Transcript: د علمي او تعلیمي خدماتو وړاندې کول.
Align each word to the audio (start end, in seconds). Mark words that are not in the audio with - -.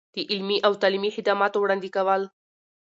د 0.15 0.17
علمي 0.31 0.57
او 0.67 0.71
تعلیمي 0.81 1.09
خدماتو 1.15 1.57
وړاندې 1.59 1.89
کول. 1.95 2.21